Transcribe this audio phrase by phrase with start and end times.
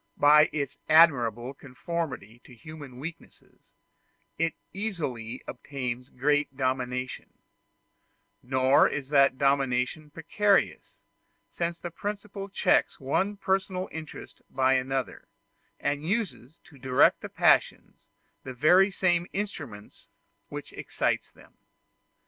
[0.17, 3.71] By its admirable conformity to human weaknesses,
[4.35, 7.37] it easily obtains great dominion;
[8.41, 10.97] nor is that dominion precarious,
[11.51, 15.27] since the principle checks one personal interest by another,
[15.79, 18.07] and uses, to direct the passions,
[18.43, 20.07] the very same instrument
[20.49, 21.53] which excites them.